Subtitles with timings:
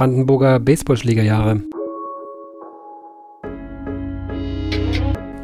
[0.00, 1.60] Brandenburger Baseballschlägerjahre.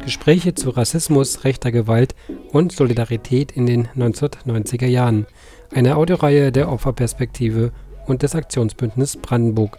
[0.03, 2.15] Gespräche zu Rassismus, rechter Gewalt
[2.53, 5.27] und Solidarität in den 1990er Jahren.
[5.71, 7.71] Eine Audioreihe der Opferperspektive
[8.07, 9.77] und des Aktionsbündnis Brandenburg.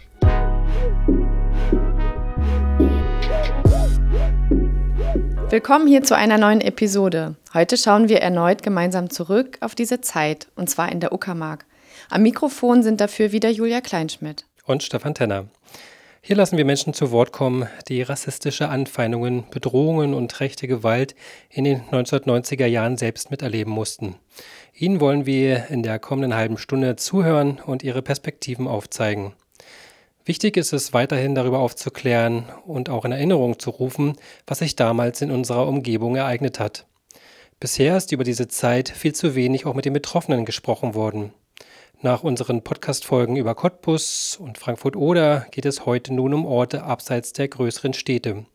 [5.49, 7.35] Willkommen hier zu einer neuen Episode.
[7.53, 11.65] Heute schauen wir erneut gemeinsam zurück auf diese Zeit, und zwar in der Uckermark.
[12.09, 14.45] Am Mikrofon sind dafür wieder Julia Kleinschmidt.
[14.69, 15.47] Und Stefan Tenner.
[16.21, 21.15] Hier lassen wir Menschen zu Wort kommen, die rassistische Anfeindungen, Bedrohungen und rechte Gewalt
[21.49, 24.17] in den 1990er Jahren selbst miterleben mussten.
[24.75, 29.33] Ihnen wollen wir in der kommenden halben Stunde zuhören und ihre Perspektiven aufzeigen.
[30.23, 35.23] Wichtig ist es weiterhin darüber aufzuklären und auch in Erinnerung zu rufen, was sich damals
[35.23, 36.85] in unserer Umgebung ereignet hat.
[37.59, 41.33] Bisher ist über diese Zeit viel zu wenig auch mit den Betroffenen gesprochen worden.
[42.01, 47.49] Nach unseren Podcast-Folgen über Cottbus und Frankfurt-Oder geht es heute nun um Orte abseits der
[47.49, 48.45] größeren Städte.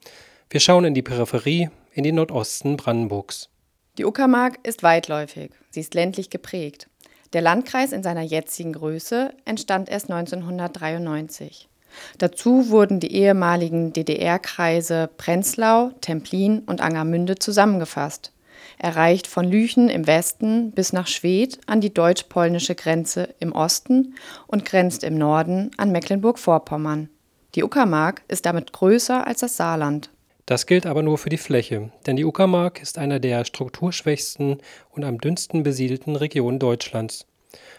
[0.49, 3.51] Wir schauen in die Peripherie, in den Nordosten Brandenburgs.
[3.99, 5.51] Die Uckermark ist weitläufig.
[5.69, 6.89] Sie ist ländlich geprägt.
[7.35, 11.69] Der Landkreis in seiner jetzigen Größe entstand erst 1993.
[12.17, 18.33] Dazu wurden die ehemaligen DDR-Kreise Prenzlau, Templin und Angermünde zusammengefasst.
[18.79, 24.15] Er reicht von Lüchen im Westen bis nach Schwedt an die deutsch-polnische Grenze im Osten
[24.47, 27.09] und grenzt im Norden an Mecklenburg-Vorpommern.
[27.55, 30.11] Die Uckermark ist damit größer als das Saarland.
[30.47, 34.59] Das gilt aber nur für die Fläche, denn die Uckermark ist eine der strukturschwächsten
[34.91, 37.27] und am dünnsten besiedelten Regionen Deutschlands.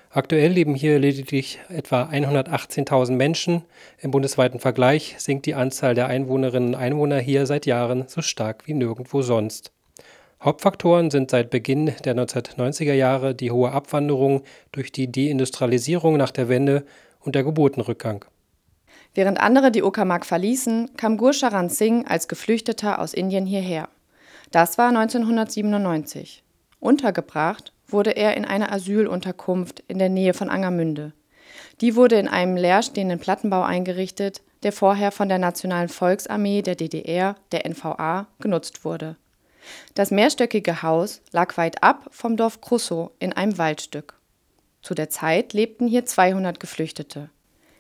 [0.09, 3.65] Aktuell leben hier lediglich etwa 118.000 Menschen.
[3.99, 8.65] Im bundesweiten Vergleich sinkt die Anzahl der Einwohnerinnen und Einwohner hier seit Jahren so stark
[8.65, 9.73] wie nirgendwo sonst.
[10.45, 16.49] Hauptfaktoren sind seit Beginn der 1990er Jahre die hohe Abwanderung durch die Deindustrialisierung nach der
[16.49, 16.85] Wende
[17.19, 18.25] und der Geburtenrückgang.
[19.15, 23.89] Während andere die Uckermark verließen, kam Gurcharan Singh als Geflüchteter aus Indien hierher.
[24.51, 26.43] Das war 1997.
[26.79, 31.13] Untergebracht wurde er in einer Asylunterkunft in der Nähe von Angermünde.
[31.81, 37.35] Die wurde in einem leerstehenden Plattenbau eingerichtet, der vorher von der Nationalen Volksarmee der DDR,
[37.51, 39.15] der NVA, genutzt wurde.
[39.93, 44.15] Das mehrstöckige Haus lag weit ab vom Dorf Krussow in einem Waldstück.
[44.81, 47.29] Zu der Zeit lebten hier 200 Geflüchtete.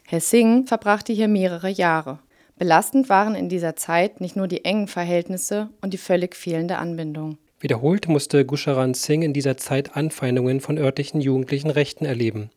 [0.05, 2.19] Herr Singh verbrachte hier mehrere Jahre.
[2.57, 7.37] Belastend waren in dieser Zeit nicht nur die engen Verhältnisse und die völlig fehlende Anbindung.
[7.59, 12.49] Wiederholt musste Gusharan Singh in dieser Zeit Anfeindungen von örtlichen jugendlichen Rechten erleben.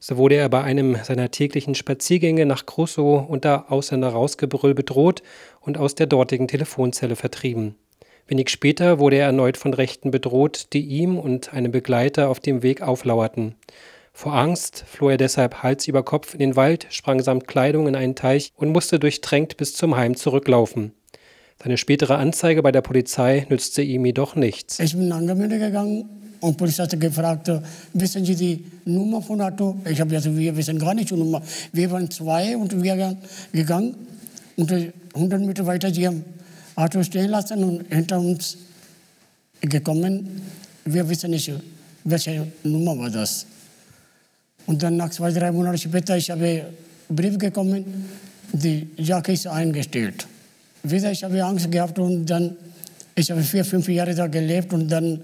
[0.00, 5.22] So wurde er bei einem seiner täglichen Spaziergänge nach Crusoe unter Ausländer-Rausgebrüll bedroht
[5.60, 7.76] und aus der dortigen Telefonzelle vertrieben.
[8.30, 12.62] Wenig später wurde er erneut von Rechten bedroht, die ihm und einem Begleiter auf dem
[12.62, 13.56] Weg auflauerten.
[14.12, 17.96] Vor Angst floh er deshalb Hals über Kopf in den Wald, sprang samt Kleidung in
[17.96, 20.92] einen Teich und musste durchtränkt bis zum Heim zurücklaufen.
[21.60, 24.78] Seine spätere Anzeige bei der Polizei nützte ihm jedoch nichts.
[24.78, 26.08] Ich bin angemeldet gegangen
[26.38, 27.50] und die Polizei hat gefragt,
[27.94, 29.74] wissen Sie die Nummer von Auto?
[29.90, 31.42] Ich habe gesagt, wir wissen gar nicht die Nummer.
[31.72, 33.18] Wir waren zwei und wir sind
[33.50, 33.96] gegangen
[34.54, 34.72] und
[35.14, 36.24] 100 Meter weiter, die haben
[36.80, 38.56] Auto stehen lassen und hinter uns
[39.60, 40.42] gekommen.
[40.84, 41.52] Wir wissen nicht,
[42.04, 43.44] welche Nummer war das.
[44.66, 48.08] Und dann nach zwei, drei Monaten später, ich habe einen Brief bekommen,
[48.52, 50.26] die Jacke ist eingestellt.
[50.82, 52.56] Wieder ich habe Angst gehabt und dann,
[53.14, 55.20] ich habe vier, fünf Jahre da gelebt und dann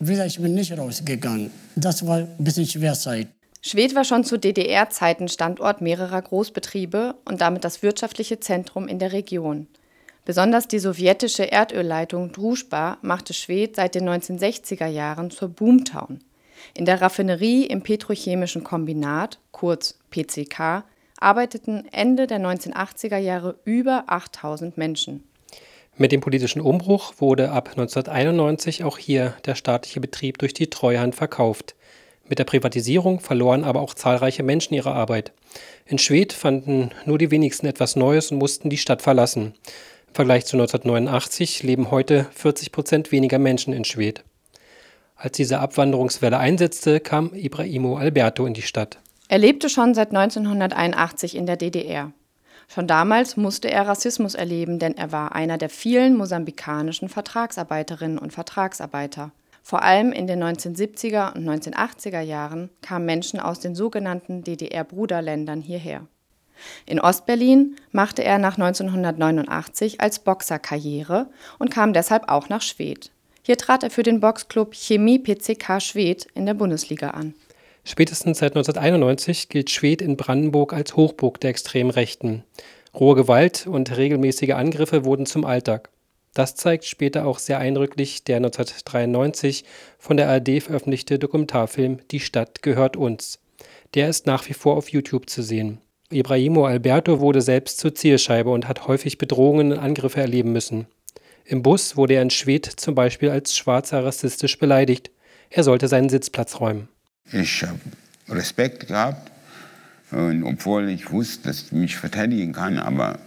[0.00, 1.50] wieder, ich bin nicht rausgegangen.
[1.76, 3.28] Das war ein bisschen schwer Zeit.
[3.62, 9.12] Schwedt war schon zu DDR-Zeiten Standort mehrerer Großbetriebe und damit das wirtschaftliche Zentrum in der
[9.12, 9.68] Region.
[10.24, 16.20] Besonders die sowjetische Erdölleitung Druschba machte Schwedt seit den 1960er Jahren zur Boomtown.
[16.74, 20.84] In der Raffinerie im petrochemischen Kombinat, kurz PCK,
[21.18, 25.24] arbeiteten Ende der 1980er Jahre über 8000 Menschen.
[25.96, 31.14] Mit dem politischen Umbruch wurde ab 1991 auch hier der staatliche Betrieb durch die Treuhand
[31.14, 31.74] verkauft.
[32.26, 35.32] Mit der Privatisierung verloren aber auch zahlreiche Menschen ihre Arbeit.
[35.84, 39.54] In Schwedt fanden nur die wenigsten etwas Neues und mussten die Stadt verlassen.
[40.10, 44.24] Im Vergleich zu 1989 leben heute 40 Prozent weniger Menschen in Schwedt.
[45.14, 48.98] Als diese Abwanderungswelle einsetzte, kam Ibrahimo Alberto in die Stadt.
[49.28, 52.10] Er lebte schon seit 1981 in der DDR.
[52.66, 58.32] Schon damals musste er Rassismus erleben, denn er war einer der vielen mosambikanischen Vertragsarbeiterinnen und
[58.32, 59.30] Vertragsarbeiter.
[59.62, 66.08] Vor allem in den 1970er und 1980er Jahren kamen Menschen aus den sogenannten DDR-Bruderländern hierher.
[66.86, 71.28] In Ostberlin machte er nach 1989 als Boxer Karriere
[71.58, 73.10] und kam deshalb auch nach Schwedt.
[73.42, 77.34] Hier trat er für den Boxclub Chemie PCK Schwedt in der Bundesliga an.
[77.84, 82.44] Spätestens seit 1991 gilt Schwedt in Brandenburg als Hochburg der extremen Rechten.
[82.94, 85.90] Rohe Gewalt und regelmäßige Angriffe wurden zum Alltag.
[86.34, 89.64] Das zeigt später auch sehr eindrücklich der 1993
[89.98, 93.40] von der ARD veröffentlichte Dokumentarfilm Die Stadt gehört uns.
[93.94, 95.80] Der ist nach wie vor auf YouTube zu sehen.
[96.12, 100.86] Ibrahimo Alberto wurde selbst zur Zielscheibe und hat häufig Bedrohungen und Angriffe erleben müssen.
[101.44, 105.10] Im Bus wurde er in Schwedt zum Beispiel als Schwarzer rassistisch beleidigt.
[105.50, 106.88] Er sollte seinen Sitzplatz räumen.
[107.32, 107.78] Ich habe
[108.28, 109.30] Respekt gehabt,
[110.10, 113.20] und obwohl ich wusste, dass ich mich verteidigen kann, aber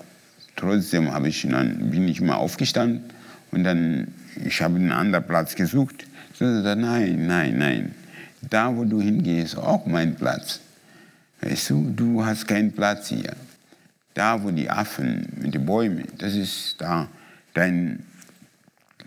[0.55, 3.03] trotzdem habe ich dann, bin ich mal aufgestanden
[3.51, 4.13] und dann
[4.43, 6.05] ich habe einen anderen Platz gesucht.
[6.33, 7.95] So, nein, nein, nein.
[8.41, 10.59] Da, wo du hingehst, auch mein Platz.
[11.43, 13.35] Weißt du, du hast keinen Platz hier.
[14.13, 17.07] Da, wo die Affen mit den Bäumen, das ist da
[17.53, 18.05] dein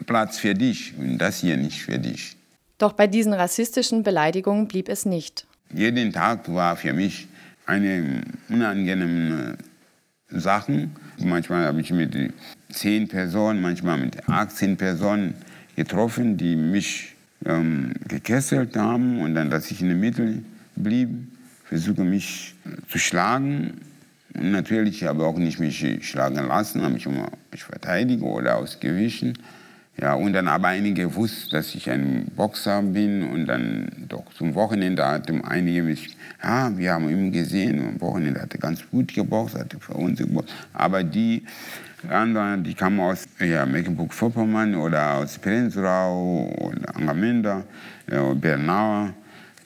[0.04, 2.36] Platz für dich und das hier nicht für dich.
[2.78, 5.46] Doch bei diesen rassistischen Beleidigungen blieb es nicht.
[5.72, 7.28] Jeden Tag war für mich
[7.64, 9.56] eine unangenehme
[10.28, 10.94] Sachen.
[11.18, 12.32] Manchmal habe ich mit
[12.70, 15.34] zehn Personen, manchmal mit 18 Personen
[15.74, 20.42] getroffen, die mich ähm, gekesselt haben und dann, dass ich in der Mitte
[20.74, 21.08] blieb,
[21.68, 22.54] versuche mich
[22.88, 23.80] zu schlagen.
[24.34, 29.38] Und natürlich habe ich auch nicht mich schlagen lassen, habe mich immer verteidigt oder ausgewichen.
[29.98, 34.54] Ja, und dann aber einige wussten, dass ich ein Boxer bin und dann doch zum
[34.54, 39.14] Wochenende hatten einige mich, ja, wir haben ihn gesehen, am Wochenende hat er ganz gut
[39.14, 40.52] geboxt, hat er für uns geboxt.
[40.74, 41.44] Aber die
[42.10, 47.64] anderen, die kamen aus ja, Mecklenburg-Vorpommern oder aus Prenzlau oder Angermünde,
[48.10, 49.14] ja, Bernauer,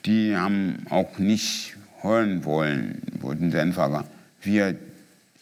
[0.04, 3.02] die haben auch nicht hören wollen,
[3.50, 4.04] sie einfach,
[4.42, 4.76] wir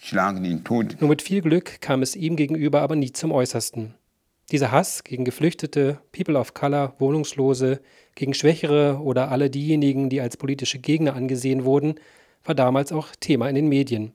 [0.00, 0.96] schlagen ihn tot.
[1.00, 3.94] Nur mit viel Glück kam es ihm gegenüber aber nie zum Äußersten.
[4.50, 7.80] Dieser Hass gegen Geflüchtete, People of Color, Wohnungslose,
[8.14, 11.96] gegen Schwächere oder alle diejenigen, die als politische Gegner angesehen wurden,
[12.44, 14.12] war damals auch Thema in den Medien.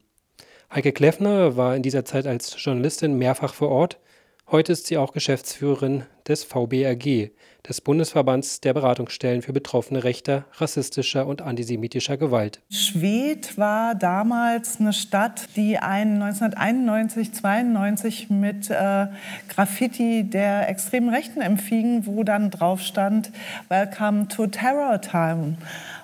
[0.73, 3.99] Heike Kleffner war in dieser Zeit als Journalistin mehrfach vor Ort
[4.53, 7.31] Heute ist sie auch Geschäftsführerin des VBRG,
[7.67, 12.61] des Bundesverbands der Beratungsstellen für Betroffene rechter, rassistischer und antisemitischer Gewalt.
[12.69, 19.07] Schwedt war damals eine Stadt, die einen 1991, 92 mit äh,
[19.49, 23.31] Graffiti der extremen Rechten empfing, wo dann drauf stand
[23.69, 25.57] Welcome to Terror Town.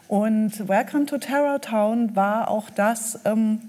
[0.07, 3.61] Und Welcome to Terror Town war auch das, ähm,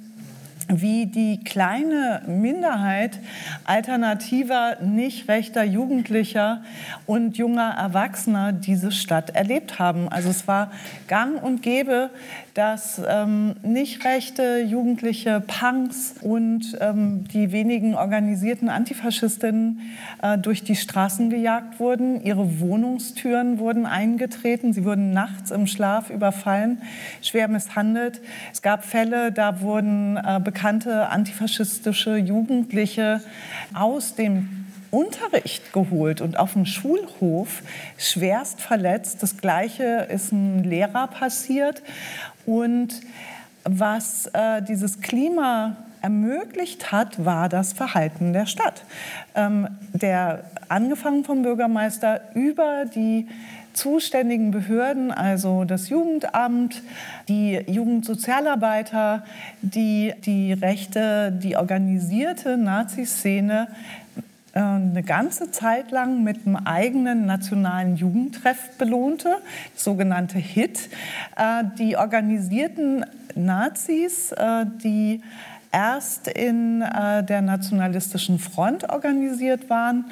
[0.71, 3.19] wie die kleine Minderheit
[3.65, 6.63] alternativer, nicht rechter Jugendlicher
[7.07, 10.09] und junger Erwachsener diese Stadt erlebt haben.
[10.09, 10.71] Also es war
[11.09, 12.11] gang und gäbe,
[12.55, 19.81] dass ähm, nicht rechte jugendliche Punks und ähm, die wenigen organisierten Antifaschistinnen
[20.23, 22.23] äh, durch die Straßen gejagt wurden.
[22.23, 24.73] Ihre Wohnungstüren wurden eingetreten.
[24.73, 26.83] Sie wurden nachts im Schlaf überfallen,
[27.23, 28.21] schwer misshandelt.
[28.53, 33.21] Es gab Fälle, da wurden äh, bekannte antifaschistische Jugendliche
[33.75, 34.60] aus dem
[34.91, 37.63] Unterricht geholt und auf dem Schulhof
[37.97, 39.23] schwerst verletzt.
[39.23, 41.83] Das Gleiche ist einem Lehrer passiert.
[42.47, 43.01] Und
[43.65, 48.85] was äh, dieses Klima ermöglicht hat, war das Verhalten der Stadt.
[49.35, 53.29] Ähm, der angefangen vom Bürgermeister über die
[53.73, 56.83] zuständigen Behörden, also das Jugendamt,
[57.29, 59.25] die Jugendsozialarbeiter,
[59.63, 63.69] die die Rechte, die organisierte Nazi-Szene
[64.53, 69.37] eine ganze Zeit lang mit einem eigenen nationalen Jugendtreff belohnte,
[69.75, 70.89] sogenannte HIT.
[71.37, 73.05] Äh, die organisierten
[73.35, 75.23] Nazis, äh, die
[75.73, 80.07] erst in der nationalistischen Front organisiert waren,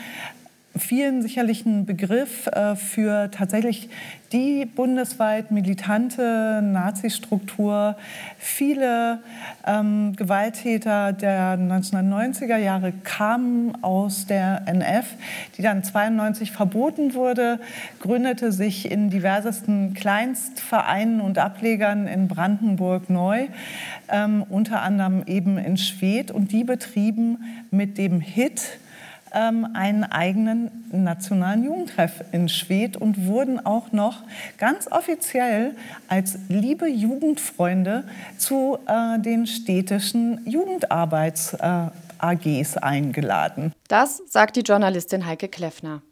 [0.79, 3.89] vielen sicherlich ein Begriff äh, für tatsächlich
[4.33, 7.97] die bundesweit militante Nazi-Struktur.
[8.39, 9.21] Viele
[9.67, 15.07] ähm, Gewalttäter der 1990er Jahre kamen aus der NF,
[15.57, 17.59] die dann 92 verboten wurde,
[18.01, 23.47] gründete sich in diversesten Kleinstvereinen und Ablegern in Brandenburg neu,
[24.11, 27.39] ähm, unter anderem eben in Schwedt und die betrieben
[27.71, 28.79] mit dem HIT
[29.37, 34.23] einen eigenen nationalen Jugendtreff in Schwedt und wurden auch noch
[34.59, 35.75] ganz offiziell
[36.09, 38.05] als liebe Jugendfreunde
[38.39, 41.87] zu äh, den städtischen Jugendarbeits äh,
[42.19, 43.73] AGs eingeladen.
[43.89, 46.03] Das sagt die Journalistin Heike Kleffner.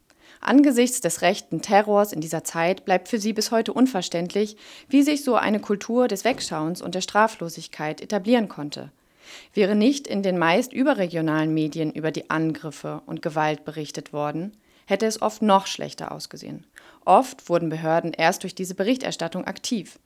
[0.41, 4.57] Angesichts des rechten Terrors in dieser Zeit bleibt für sie bis heute unverständlich,
[4.89, 8.91] wie sich so eine Kultur des Wegschauens und der Straflosigkeit etablieren konnte.
[9.54, 14.56] Wäre nicht in den meist überregionalen Medien über die Angriffe und Gewalt berichtet worden,
[14.87, 16.66] hätte es oft noch schlechter ausgesehen.
[17.04, 19.99] Oft wurden Behörden erst durch diese Berichterstattung aktiv.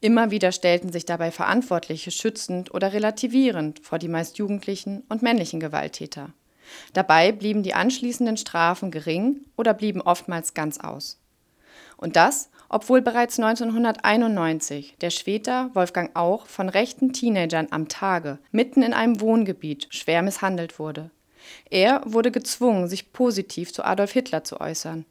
[0.00, 5.60] Immer wieder stellten sich dabei Verantwortliche schützend oder relativierend vor die meist jugendlichen und männlichen
[5.60, 6.30] Gewalttäter.
[6.92, 11.20] Dabei blieben die anschließenden Strafen gering oder blieben oftmals ganz aus.
[11.96, 18.82] Und das, obwohl bereits 1991 der Schweter Wolfgang Auch von rechten Teenagern am Tage mitten
[18.82, 21.12] in einem Wohngebiet schwer misshandelt wurde.
[21.70, 25.04] Er wurde gezwungen, sich positiv zu Adolf Hitler zu äußern.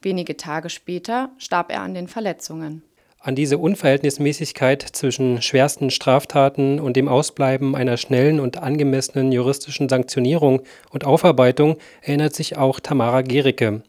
[0.00, 2.82] Wenige Tage später starb er an den Verletzungen.
[3.18, 10.62] An diese Unverhältnismäßigkeit zwischen schwersten Straftaten und dem Ausbleiben einer schnellen und angemessenen juristischen Sanktionierung
[10.90, 13.82] und Aufarbeitung erinnert sich auch Tamara Gericke.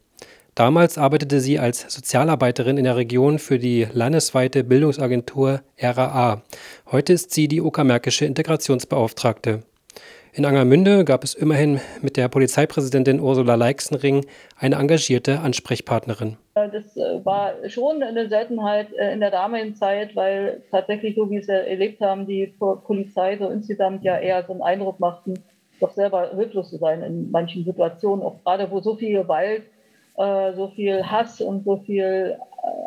[0.56, 6.42] Damals arbeitete sie als Sozialarbeiterin in der Region für die landesweite Bildungsagentur RAA.
[6.92, 9.62] Heute ist sie die Uckermärkische Integrationsbeauftragte.
[10.34, 14.26] In Angermünde gab es immerhin mit der Polizeipräsidentin Ursula Leixenring
[14.58, 16.38] eine engagierte Ansprechpartnerin.
[16.54, 21.46] Das äh, war schon eine Seltenheit äh, in der damaligen Zeit, weil tatsächlich, so wie
[21.46, 25.34] wir erlebt haben, die Polizei so insgesamt ja eher so einen Eindruck machten,
[25.80, 29.64] doch selber hilflos zu sein in manchen Situationen, auch gerade wo so viel Gewalt,
[30.20, 32.38] äh, so viel Hass und so viel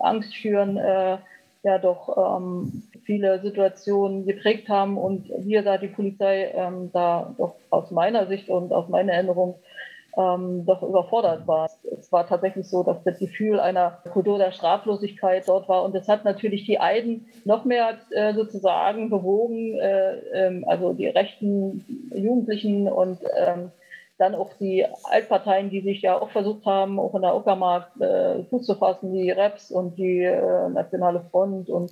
[0.03, 0.79] Angst schüren,
[1.63, 7.55] ja doch ähm, viele Situationen geprägt haben und wir da die Polizei ähm, da doch
[7.71, 9.57] aus meiner Sicht und aus meiner Erinnerung
[10.17, 11.71] ähm, doch überfordert war.
[11.99, 16.09] Es war tatsächlich so, dass das Gefühl einer Kultur der Straflosigkeit dort war und das
[16.09, 22.89] hat natürlich die Eiden noch mehr äh, sozusagen bewogen, äh, ähm, also die rechten Jugendlichen
[22.89, 23.71] und ähm,
[24.23, 28.45] dann auch die Altparteien, die sich ja auch versucht haben, auch in der Uckermark äh,
[28.45, 31.91] Fuß zu fassen, die Reps und die äh, Nationale Front und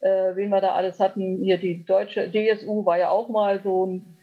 [0.00, 1.42] äh, wen wir da alles hatten.
[1.42, 4.16] Hier die deutsche DSU war ja auch mal so ein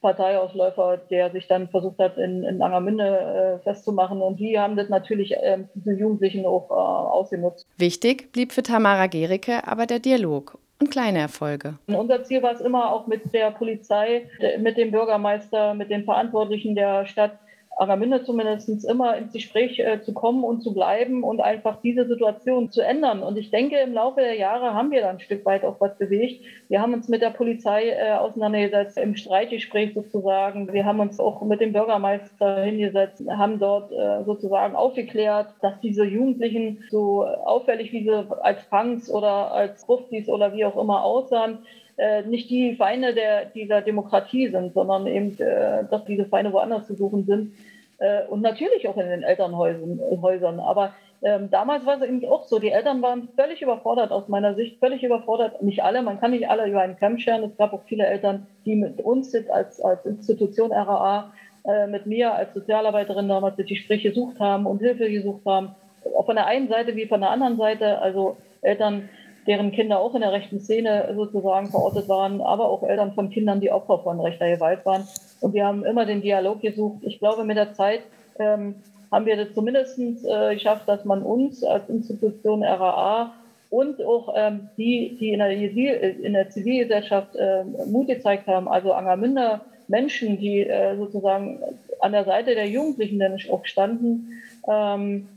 [0.00, 4.22] Parteiausläufer, der sich dann versucht hat, in, in Angermünde äh, festzumachen.
[4.22, 7.66] Und die haben das natürlich äh, diese Jugendlichen auch äh, ausgenutzt.
[7.76, 11.74] Wichtig blieb für Tamara Gericke aber der Dialog und kleine Erfolge.
[11.86, 14.26] Unser Ziel war es immer auch mit der Polizei,
[14.58, 17.38] mit dem Bürgermeister, mit den Verantwortlichen der Stadt,
[17.76, 22.70] Araminde zumindest immer ins Gespräch äh, zu kommen und zu bleiben und einfach diese Situation
[22.70, 23.22] zu ändern.
[23.22, 25.96] Und ich denke, im Laufe der Jahre haben wir dann ein Stück weit auch was
[25.96, 26.44] bewegt.
[26.68, 30.72] Wir haben uns mit der Polizei äh, auseinandergesetzt, im Streitgespräch sozusagen.
[30.72, 36.04] Wir haben uns auch mit dem Bürgermeister hingesetzt, haben dort äh, sozusagen aufgeklärt, dass diese
[36.04, 41.58] Jugendlichen so auffällig wie sie als Punks oder als Gruftis oder wie auch immer aussahen,
[42.00, 46.86] äh, nicht die Feinde der, dieser Demokratie sind, sondern eben, äh, dass diese Feinde woanders
[46.86, 47.52] zu suchen sind.
[47.98, 50.60] Äh, und natürlich auch in den Elternhäusern.
[50.60, 54.54] Aber ähm, damals war es eben auch so, die Eltern waren völlig überfordert aus meiner
[54.54, 55.60] Sicht, völlig überfordert.
[55.60, 57.44] Nicht alle, man kann nicht alle über einen Kamm scheren.
[57.44, 61.34] Es gab auch viele Eltern, die mit uns als, als Institution RAA,
[61.66, 65.74] äh, mit mir als Sozialarbeiterin damals die Gespräche gesucht haben und Hilfe gesucht haben.
[66.16, 67.98] Auch von der einen Seite wie von der anderen Seite.
[67.98, 69.10] Also Eltern,
[69.46, 73.60] deren Kinder auch in der rechten Szene sozusagen verortet waren, aber auch Eltern von Kindern,
[73.60, 75.06] die Opfer von rechter Gewalt waren.
[75.40, 77.02] Und wir haben immer den Dialog gesucht.
[77.02, 78.00] Ich glaube, mit der Zeit
[78.38, 78.74] ähm,
[79.10, 83.32] haben wir das zumindest äh, geschafft, dass man uns als Institution RAA
[83.70, 88.92] und auch ähm, die, die in der, in der Zivilgesellschaft äh, Mut gezeigt haben, also
[88.92, 91.58] Angermünder Menschen, die äh, sozusagen
[92.00, 95.28] an der Seite der Jugendlichen auch standen, ähm,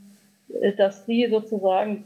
[0.78, 2.06] dass die sozusagen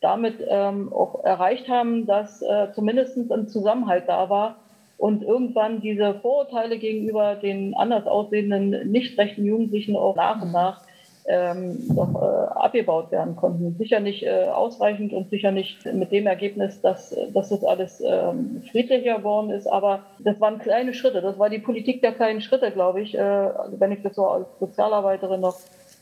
[0.00, 4.56] damit ähm, auch erreicht haben, dass äh, zumindest ein Zusammenhalt da war
[4.96, 10.82] und irgendwann diese Vorurteile gegenüber den anders aussehenden, nicht rechten Jugendlichen auch nach und nach
[11.28, 13.76] ähm, doch, äh, abgebaut werden konnten.
[13.76, 18.62] Sicher nicht äh, ausreichend und sicher nicht mit dem Ergebnis, dass, dass das alles ähm,
[18.70, 21.20] friedlicher geworden ist, aber das waren kleine Schritte.
[21.20, 24.46] Das war die Politik der kleinen Schritte, glaube ich, äh, wenn ich das so als
[24.58, 25.58] Sozialarbeiterin noch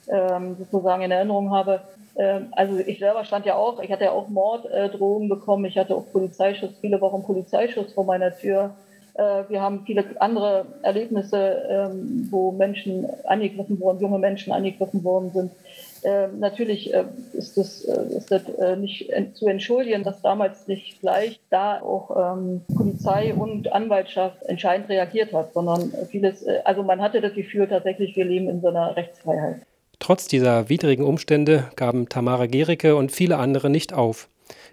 [0.08, 1.80] ähm, sozusagen in Erinnerung habe.
[2.18, 5.94] Ähm, also ich selber stand ja auch, ich hatte ja auch Morddrohungen bekommen, ich hatte
[5.94, 8.74] auch Polizeischutz, viele Wochen Polizeischutz vor meiner Tür.
[9.14, 15.30] Äh, wir haben viele andere Erlebnisse, ähm, wo Menschen angegriffen wurden, junge Menschen angegriffen worden
[15.30, 15.50] sind.
[16.04, 18.42] Ähm, natürlich äh, ist das, äh, ist das
[18.78, 22.36] nicht zu entschuldigen, dass damals nicht gleich da auch
[22.74, 28.24] Polizei und Anwaltschaft entscheidend reagiert hat, sondern vieles, also man hatte das Gefühl tatsächlich, wir
[28.24, 29.62] leben in so einer Rechtsfreiheit.
[29.98, 34.28] Trotz dieser widrigen Umstände gaben Tamara Gericke und viele andere nicht auf.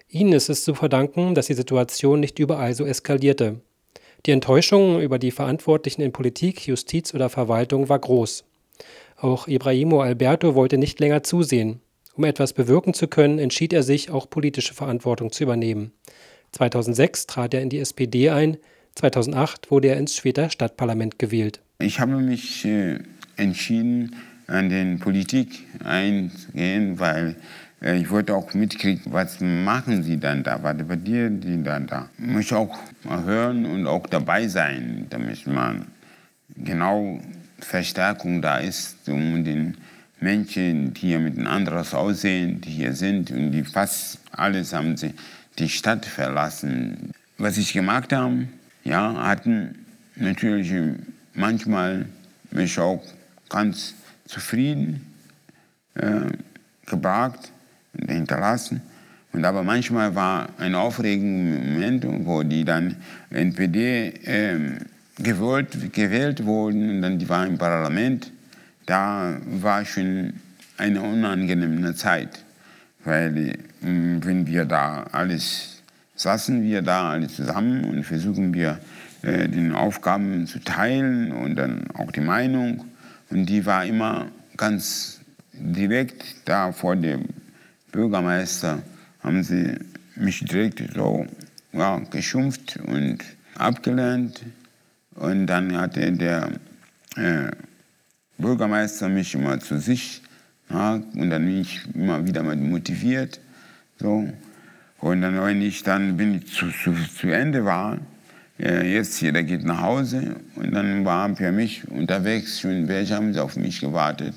[0.09, 3.61] Ihnen ist es zu verdanken, dass die Situation nicht überall so eskalierte.
[4.25, 8.45] Die Enttäuschung über die Verantwortlichen in Politik, Justiz oder Verwaltung war groß.
[9.17, 11.81] Auch Ibrahimo Alberto wollte nicht länger zusehen.
[12.15, 15.91] Um etwas bewirken zu können, entschied er sich, auch politische Verantwortung zu übernehmen.
[16.51, 18.57] 2006 trat er in die SPD ein,
[18.95, 21.61] 2008 wurde er ins Schweter Stadtparlament gewählt.
[21.79, 22.99] Ich habe mich äh,
[23.37, 24.15] entschieden,
[24.53, 27.35] an den Politik eingehen, weil
[27.83, 32.09] Äh, ich wollte auch mitkriegen, was machen sie dann da, was dir die dann da.
[32.17, 35.87] Ich möchte auch mal hören und auch dabei sein, damit man
[36.55, 37.19] genau
[37.59, 39.77] Verstärkung da ist, um den
[40.19, 44.95] Menschen, die hier mit einem anderes Aussehen, die hier sind und die fast alles haben
[44.95, 45.13] sie
[45.59, 47.11] die Stadt verlassen.
[47.37, 48.47] Was ich gemacht habe,
[48.83, 50.71] ja, hatten natürlich
[51.33, 52.05] manchmal
[52.51, 53.03] mich auch
[53.49, 53.95] ganz
[54.25, 55.13] zufrieden
[55.95, 56.21] äh,
[56.85, 57.51] gebracht
[57.93, 58.81] und hinterlassen.
[59.31, 62.97] Und aber manchmal war ein aufregender Moment, wo die dann
[63.31, 64.77] NPD äh,
[65.17, 68.31] gewählt, gewählt wurden und dann die waren im Parlament.
[68.85, 70.33] Da war schon
[70.77, 72.43] eine unangenehme Zeit,
[73.03, 75.73] weil äh, wenn wir da alles
[76.15, 78.79] saßen wir da alle zusammen und versuchen wir
[79.23, 82.85] äh, den Aufgaben zu teilen und dann auch die Meinung
[83.33, 85.19] und die war immer ganz
[85.53, 87.25] direkt da vor dem
[87.91, 88.83] Bürgermeister
[89.21, 89.75] haben sie
[90.15, 91.25] mich direkt so
[91.71, 93.19] ja, geschumpft und
[93.55, 94.43] abgelehnt.
[95.15, 96.51] Und dann hatte der
[97.15, 97.51] äh,
[98.37, 100.21] Bürgermeister mich immer zu sich
[100.69, 103.39] ja, und dann bin ich immer wieder motiviert.
[103.99, 104.29] So.
[104.99, 107.97] Und dann, wenn ich dann bin zu, zu, zu Ende war,
[108.63, 113.39] jetzt jeder geht nach Hause und dann war für mich unterwegs schon, welche haben sie
[113.39, 114.35] auf mich gewartet.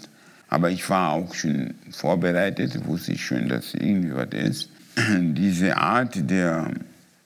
[0.48, 4.70] Aber ich war auch schon vorbereitet, wusste ich schon, dass irgendwie was ist.
[5.18, 6.70] Diese Art der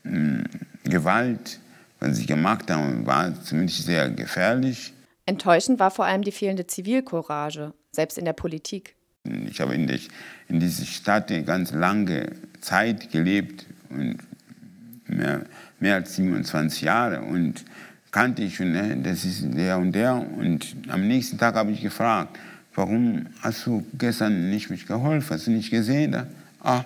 [0.04, 0.44] mh, hm,
[0.84, 1.58] Gewalt,
[2.00, 4.92] was sie gemacht haben, war zumindest sehr gefährlich.
[5.26, 8.96] Enttäuschend war vor allem die fehlende Zivilcourage, selbst in der Politik.
[9.48, 9.98] Ich habe in, der,
[10.48, 14.18] in dieser Stadt eine ganz lange Zeit gelebt und
[15.16, 15.42] mehr,
[15.78, 17.64] mehr als 27 Jahre und
[18.10, 20.14] kannte ich schon, ne, das ist der und der.
[20.14, 22.38] Und am nächsten Tag habe ich gefragt,
[22.74, 25.30] warum hast du gestern nicht mich geholfen?
[25.30, 26.12] Hast du nicht gesehen?
[26.12, 26.26] Da?
[26.62, 26.84] Ah,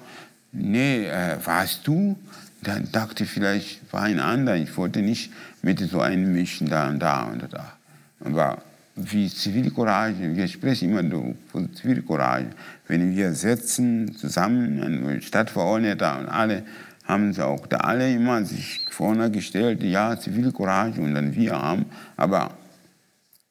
[0.53, 2.17] nee, äh, warst du?
[2.63, 4.57] Dann dachte ich, vielleicht war ein anderer.
[4.57, 7.73] Ich wollte nicht mit so einmischen da und da und da.
[8.21, 8.63] Aber
[8.97, 12.47] wie Zivilcourage, wir sprechen immer von Zivilcourage.
[12.87, 16.63] Wenn wir sitzen zusammen, ein Stadtverordneter und alle,
[17.05, 21.87] haben sie auch da alle immer sich vorne gestellt, ja, Zivilcourage und dann wir haben.
[22.17, 22.57] Aber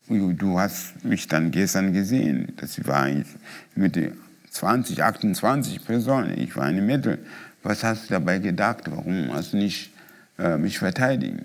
[0.08, 2.54] Du hast mich dann gestern gesehen.
[2.58, 3.26] Das war ich
[3.76, 3.98] mit
[4.50, 6.38] 20, 28 Personen.
[6.38, 7.20] Ich war eine Mittel.
[7.64, 8.84] Was hast du dabei gedacht?
[8.92, 9.92] Warum hast du nicht
[10.38, 11.38] äh, mich verteidigt?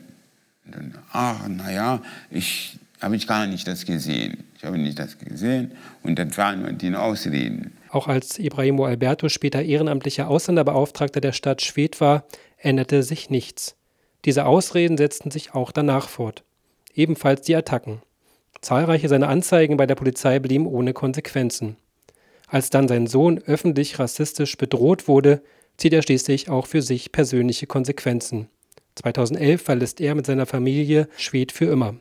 [0.65, 4.45] Dann, ach, naja, ich habe ich gar nicht das gesehen.
[4.57, 5.71] Ich habe nicht das gesehen
[6.03, 7.73] und das waren nur die Ausreden.
[7.91, 12.25] Auch als Ibrahimo Alberto später ehrenamtlicher Ausländerbeauftragter der Stadt Schwedt war,
[12.59, 13.77] änderte sich nichts.
[14.25, 16.45] Diese Ausreden setzten sich auch danach fort.
[16.95, 18.03] Ebenfalls die Attacken.
[18.61, 21.77] Zahlreiche seiner Anzeigen bei der Polizei blieben ohne Konsequenzen.
[22.49, 25.43] Als dann sein Sohn öffentlich rassistisch bedroht wurde,
[25.77, 28.49] zieht er schließlich auch für sich persönliche Konsequenzen.
[28.97, 31.95] 2011 verlässt er mit seiner Familie Schwed für immer.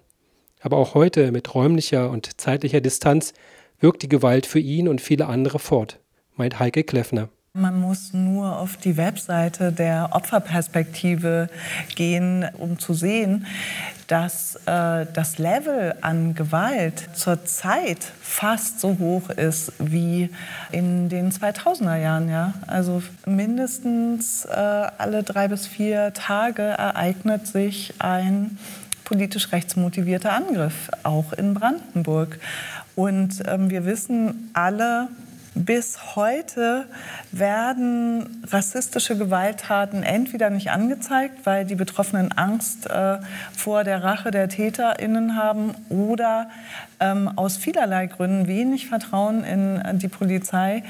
[0.61, 3.33] Aber auch heute mit räumlicher und zeitlicher Distanz
[3.79, 5.99] wirkt die Gewalt für ihn und viele andere fort,
[6.35, 7.29] meint Heike Kleffner.
[7.53, 11.49] Man muss nur auf die Webseite der Opferperspektive
[11.95, 13.47] gehen, um zu sehen,
[14.05, 20.29] dass äh, das Level an Gewalt zurzeit fast so hoch ist wie
[20.71, 22.29] in den 2000er Jahren.
[22.29, 22.53] Ja?
[22.67, 28.59] Also mindestens äh, alle drei bis vier Tage ereignet sich ein
[29.03, 32.39] politisch rechtsmotivierter Angriff, auch in Brandenburg.
[32.97, 35.09] Und ähm, wir wissen alle,
[35.53, 36.85] bis heute
[37.31, 43.19] werden rassistische Gewalttaten entweder nicht angezeigt, weil die Betroffenen Angst äh,
[43.55, 46.49] vor der Rache der TäterInnen haben oder
[46.99, 50.81] ähm, aus vielerlei Gründen wenig Vertrauen in äh, die Polizei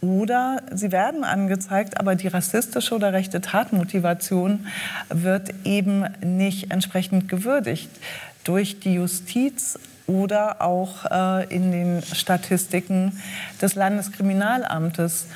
[0.00, 4.68] oder sie werden angezeigt, aber die rassistische oder rechte Tatmotivation
[5.08, 7.90] wird eben nicht entsprechend gewürdigt.
[8.44, 13.20] Durch die Justiz oder auch äh, in den Statistiken
[13.60, 15.26] des Landeskriminalamtes.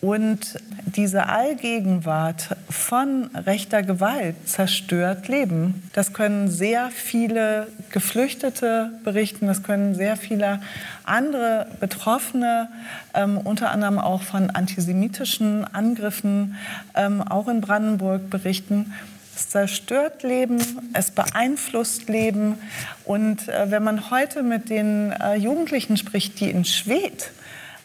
[0.00, 5.82] Und diese Allgegenwart von rechter Gewalt zerstört Leben.
[5.92, 10.60] Das können sehr viele Geflüchtete berichten, das können sehr viele
[11.04, 12.68] andere Betroffene,
[13.12, 16.54] ähm, unter anderem auch von antisemitischen Angriffen,
[16.94, 18.92] ähm, auch in Brandenburg berichten.
[19.38, 20.60] Es zerstört Leben,
[20.94, 22.58] es beeinflusst Leben.
[23.04, 27.30] Und äh, wenn man heute mit den äh, Jugendlichen spricht, die in Schwedt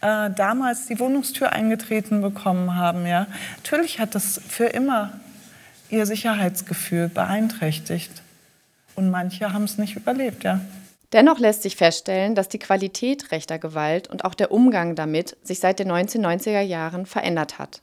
[0.01, 5.13] äh, damals die Wohnungstür eingetreten bekommen haben, ja, natürlich hat das für immer
[5.91, 8.23] ihr Sicherheitsgefühl beeinträchtigt.
[8.95, 10.59] Und manche haben es nicht überlebt, ja.
[11.11, 15.59] Dennoch lässt sich feststellen, dass die Qualität rechter Gewalt und auch der Umgang damit sich
[15.59, 17.82] seit den 1990er Jahren verändert hat.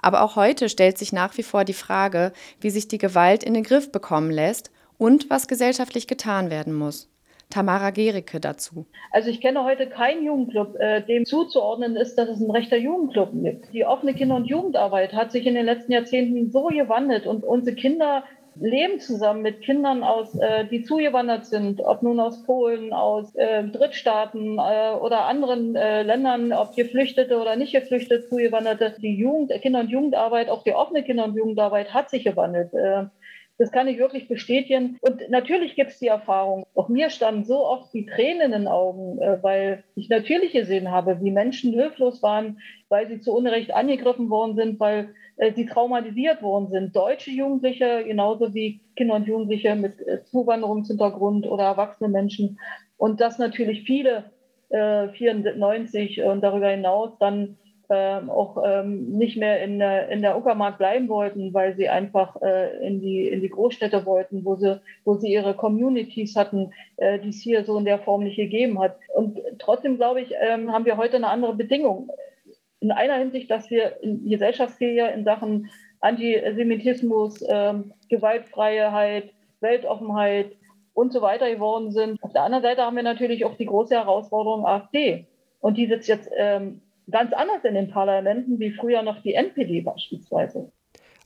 [0.00, 3.54] Aber auch heute stellt sich nach wie vor die Frage, wie sich die Gewalt in
[3.54, 7.10] den Griff bekommen lässt und was gesellschaftlich getan werden muss.
[7.50, 8.86] Tamara Gericke dazu.
[9.12, 13.30] Also ich kenne heute keinen Jugendclub, äh, dem zuzuordnen ist, dass es ein rechter Jugendclub
[13.32, 13.72] gibt.
[13.72, 17.76] Die offene Kinder- und Jugendarbeit hat sich in den letzten Jahrzehnten so gewandelt und unsere
[17.76, 18.24] Kinder
[18.56, 23.64] leben zusammen mit Kindern aus, äh, die zugewandert sind, ob nun aus Polen, aus äh,
[23.64, 28.94] Drittstaaten äh, oder anderen äh, Ländern, ob Geflüchtete oder nicht Geflüchtete, Zugewanderte.
[29.00, 32.72] Die Jugend, Kinder- und Jugendarbeit, auch die offene Kinder- und Jugendarbeit hat sich gewandelt.
[32.74, 33.04] Äh,
[33.56, 34.98] das kann ich wirklich bestätigen.
[35.00, 36.66] Und natürlich gibt es die Erfahrung.
[36.74, 40.90] Auch mir standen so oft die Tränen in den Augen, äh, weil ich natürlich gesehen
[40.90, 45.14] habe, wie Menschen hilflos waren, weil sie zu Unrecht angegriffen worden sind, weil
[45.56, 46.94] die traumatisiert worden sind.
[46.94, 52.58] Deutsche Jugendliche, genauso wie Kinder und Jugendliche mit äh, Zuwanderungshintergrund oder erwachsene Menschen.
[52.96, 54.24] Und dass natürlich viele
[54.68, 57.56] äh, 94 und darüber hinaus dann
[57.90, 62.40] ähm, auch ähm, nicht mehr in der, in der Uckermark bleiben wollten, weil sie einfach
[62.40, 67.18] äh, in, die, in die Großstädte wollten, wo sie, wo sie ihre Communities hatten, äh,
[67.18, 68.96] die es hier so in der Form nicht gegeben hat.
[69.14, 72.08] Und trotzdem, glaube ich, ähm, haben wir heute eine andere Bedingung
[72.84, 75.70] in einer Hinsicht, dass wir in in Sachen
[76.00, 80.52] Antisemitismus, ähm, Gewaltfreiheit, Weltoffenheit
[80.92, 82.22] und so weiter geworden sind.
[82.22, 85.26] Auf der anderen Seite haben wir natürlich auch die große Herausforderung AfD.
[85.60, 89.80] Und die sitzt jetzt ähm, ganz anders in den Parlamenten wie früher noch die NPD
[89.80, 90.70] beispielsweise.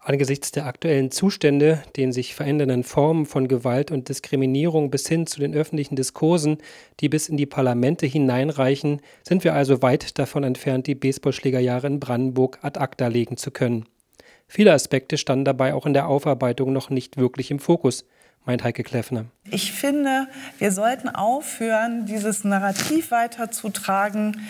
[0.08, 5.38] Angesichts der aktuellen Zustände, den sich verändernden Formen von Gewalt und Diskriminierung bis hin zu
[5.38, 6.56] den öffentlichen Diskursen,
[7.00, 12.00] die bis in die Parlamente hineinreichen, sind wir also weit davon entfernt, die Baseballschlägerjahre in
[12.00, 13.84] Brandenburg ad acta legen zu können.
[14.46, 18.06] Viele Aspekte standen dabei auch in der Aufarbeitung noch nicht wirklich im Fokus,
[18.46, 19.26] meint Heike Kleffner.
[19.50, 20.26] Ich finde,
[20.58, 24.40] wir sollten aufhören, dieses Narrativ weiterzutragen,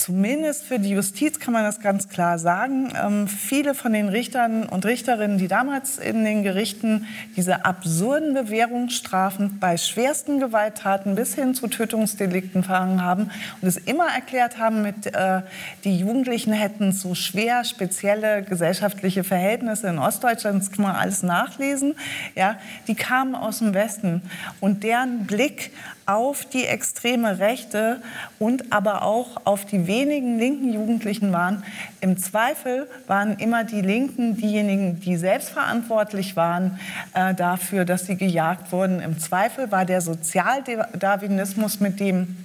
[0.00, 2.92] zumindest für die Justiz kann man das ganz klar sagen.
[2.98, 9.58] Ähm, viele von den Richtern und Richterinnen, die damals in den Gerichten diese absurden Bewährungsstrafen
[9.60, 15.06] bei schwersten Gewalttaten bis hin zu Tötungsdelikten verhangen haben und es immer erklärt haben, mit,
[15.06, 15.42] äh,
[15.84, 21.94] die Jugendlichen hätten so schwer spezielle gesellschaftliche Verhältnisse in Ostdeutschland, das kann man alles nachlesen,
[22.34, 22.56] ja,
[22.88, 24.22] die kamen aus dem Westen
[24.60, 25.72] und deren Blick
[26.10, 28.02] auf die extreme Rechte
[28.38, 31.62] und aber auch auf die wenigen linken Jugendlichen waren.
[32.00, 36.78] Im Zweifel waren immer die Linken diejenigen, die selbstverantwortlich waren
[37.14, 39.00] äh, dafür, dass sie gejagt wurden.
[39.00, 42.36] Im Zweifel war der Sozialdarwinismus, mit dem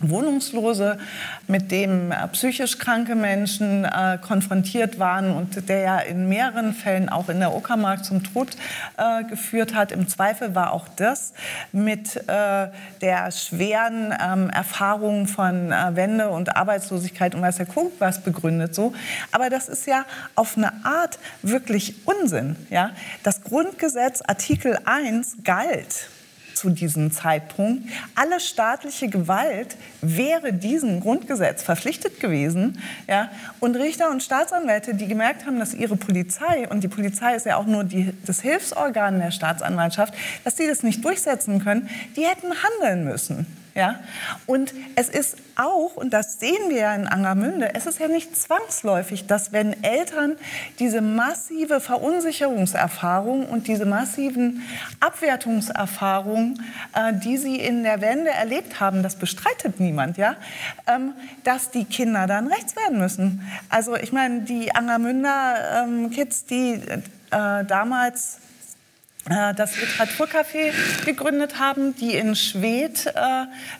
[0.00, 0.98] Wohnungslose,
[1.46, 7.08] mit dem äh, psychisch kranke Menschen äh, konfrontiert waren und der ja in mehreren Fällen
[7.08, 8.50] auch in der Uckermark zum Tod
[8.96, 9.92] äh, geführt hat.
[9.92, 11.32] Im Zweifel war auch das
[11.72, 12.68] mit äh,
[13.00, 18.74] der schweren ähm, Erfahrung von äh, Wende und Arbeitslosigkeit und weiß der Kuckuck was begründet
[18.74, 18.92] so.
[19.32, 22.56] Aber das ist ja auf eine Art wirklich Unsinn.
[22.70, 22.90] Ja?
[23.22, 26.08] Das Grundgesetz Artikel 1 galt
[26.58, 27.88] zu diesem Zeitpunkt.
[28.14, 32.80] Alle staatliche Gewalt wäre diesem Grundgesetz verpflichtet gewesen.
[33.06, 33.30] Ja?
[33.60, 37.56] Und Richter und Staatsanwälte, die gemerkt haben, dass ihre Polizei, und die Polizei ist ja
[37.56, 42.52] auch nur die, das Hilfsorgan der Staatsanwaltschaft, dass die das nicht durchsetzen können, die hätten
[42.62, 43.46] handeln müssen.
[43.78, 44.00] Ja?
[44.46, 48.36] Und es ist auch, und das sehen wir ja in Angermünde, es ist ja nicht
[48.36, 50.34] zwangsläufig, dass wenn Eltern
[50.80, 54.62] diese massive Verunsicherungserfahrung und diese massiven
[54.98, 56.60] Abwertungserfahrungen,
[56.92, 60.34] äh, die sie in der Wende erlebt haben, das bestreitet niemand, ja,
[60.88, 61.12] ähm,
[61.44, 63.48] dass die Kinder dann rechts werden müssen.
[63.68, 66.80] Also ich meine, die Angermünder ähm, Kids, die
[67.30, 68.40] äh, damals
[69.28, 70.72] das Literaturcafé
[71.04, 73.10] gegründet haben, die in Schwedt äh,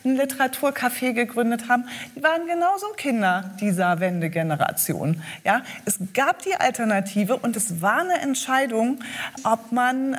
[0.05, 5.23] ein Literaturcafé gegründet haben, die waren genauso Kinder dieser Wendegeneration.
[5.45, 9.01] Ja, es gab die Alternative und es war eine Entscheidung,
[9.45, 10.19] ob man äh,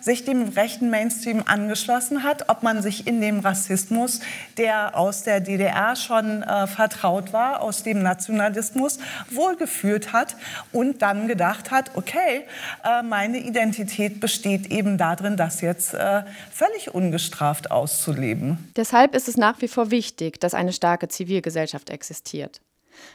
[0.00, 4.20] sich dem rechten Mainstream angeschlossen hat, ob man sich in dem Rassismus,
[4.56, 8.98] der aus der DDR schon äh, vertraut war, aus dem Nationalismus
[9.30, 10.36] wohlgefühlt hat
[10.72, 12.44] und dann gedacht hat, okay,
[12.84, 18.72] äh, meine Identität besteht besteht eben darin, das jetzt äh, völlig ungestraft auszuleben.
[18.76, 22.60] Deshalb ist es nach wie vor wichtig, dass eine starke Zivilgesellschaft existiert.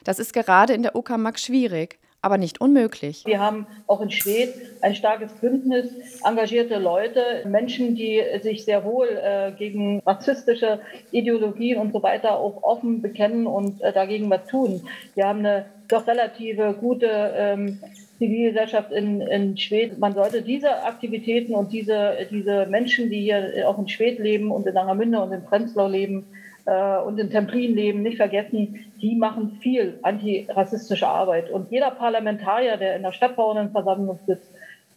[0.04, 3.24] Das ist gerade in der Uckermark schwierig, aber nicht unmöglich.
[3.26, 5.88] Wir haben auch in Schwedt ein starkes Bündnis,
[6.24, 10.80] engagierte Leute, Menschen, die sich sehr wohl äh, gegen rassistische
[11.12, 14.88] Ideologien und so weiter auch offen bekennen und äh, dagegen was tun.
[15.16, 17.80] Wir haben eine doch relative gute ähm,
[18.18, 19.98] Zivilgesellschaft in, in Schwed.
[19.98, 24.68] Man sollte diese Aktivitäten und diese, diese Menschen, die hier auch in Schwed leben und
[24.68, 26.28] in Langermünde und in Prenzlau leben
[26.65, 31.50] äh, und in Templin leben, nicht vergessen, die machen viel antirassistische Arbeit.
[31.50, 34.50] Und jeder Parlamentarier, der in der Stadtbauernversammlung sitzt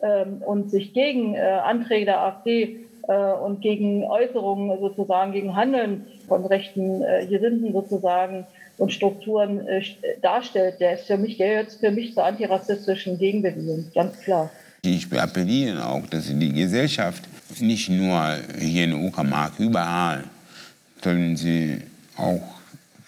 [0.03, 6.07] ähm, und sich gegen äh, Anträge der AfD äh, und gegen Äußerungen sozusagen, gegen Handeln
[6.29, 8.46] von rechten äh, Gesinnten sozusagen
[8.77, 9.83] und Strukturen äh,
[10.20, 14.50] darstellt, der ist für mich, der jetzt für mich zur antirassistischen Gegenbewegung, ganz klar.
[14.83, 17.22] Ich appelliere auch, dass die Gesellschaft
[17.59, 20.24] nicht nur hier in Uckermark, überall
[21.05, 21.79] sollen sie
[22.17, 22.43] auch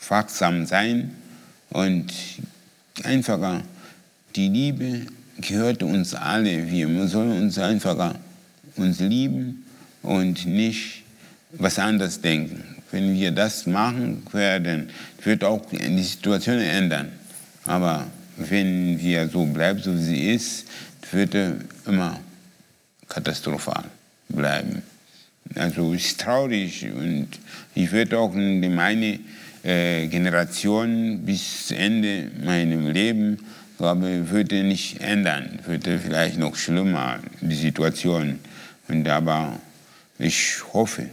[0.09, 1.11] wachsam sein
[1.71, 2.13] und
[3.03, 3.63] einfacher
[4.37, 5.07] die Liebe
[5.39, 6.71] gehört uns alle.
[6.71, 8.15] Wir sollen uns einfacher
[8.77, 9.65] uns lieben
[10.03, 11.05] und nicht
[11.53, 12.63] was anderes denken.
[12.91, 14.91] Wenn wir das machen werden,
[15.25, 17.11] wird auch die Situation ändern.
[17.65, 18.07] Aber
[18.37, 20.67] wenn wir so bleiben, so wie sie ist,
[21.11, 21.35] wird
[21.87, 22.21] immer
[23.09, 23.85] katastrophal
[24.29, 24.83] bleiben.
[25.57, 27.29] Also ist traurig und
[27.75, 29.19] ich werde auch in meine
[29.63, 33.39] äh, Generation bis Ende meinem Leben,
[33.79, 38.39] glaube würde nicht ändern, würde vielleicht noch schlimmer die Situation.
[38.89, 39.59] Und aber
[40.19, 41.09] ich hoffe,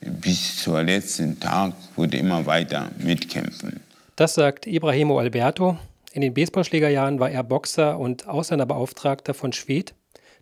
[0.00, 3.80] bis zum letzten Tag würde immer weiter mitkämpfen.
[4.16, 5.78] Das sagt Ibrahimo Alberto.
[6.12, 9.94] In den Baseballschlägerjahren war er Boxer und Ausländerbeauftragter von Schwedt.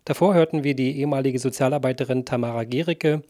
[0.05, 3.21] Davor hörten wir die ehemalige Sozialarbeiterin Tamara Gericke,